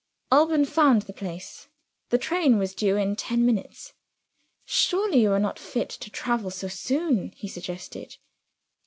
Alban 0.31 0.65
found 0.65 1.03
the 1.03 1.13
place. 1.13 1.67
The 2.09 2.17
train 2.17 2.57
was 2.57 2.73
due 2.73 2.95
in 2.97 3.15
ten 3.15 3.45
minutes. 3.45 3.93
"Surely 4.65 5.21
you 5.21 5.31
are 5.31 5.39
not 5.39 5.59
fit 5.59 5.89
to 5.89 6.09
travel 6.09 6.49
so 6.49 6.69
soon?" 6.69 7.33
he 7.37 7.47
suggested. 7.47 8.17